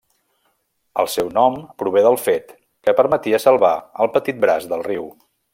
[1.03, 2.57] El seu nom prové del fet
[2.89, 3.75] que permetia salvar
[4.07, 5.11] el petit braç del riu.